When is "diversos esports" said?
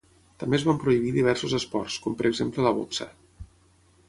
1.17-1.99